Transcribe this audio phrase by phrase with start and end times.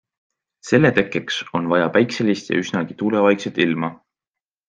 [0.67, 3.91] Selle tekkeks on vaja päikeselist ja üsnagi tuulevaikset ilma.